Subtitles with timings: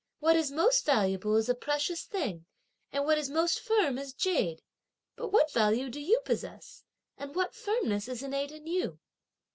[0.19, 2.47] What is most valuable is a precious thing;
[2.91, 4.63] and what is most firm is jade,
[5.15, 6.83] but what value do you possess
[7.19, 8.97] and what firmness is innate in you?"